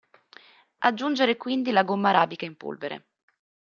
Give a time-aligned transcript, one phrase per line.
[0.79, 3.05] Aggiungere quindi la gomma arabica in polvere.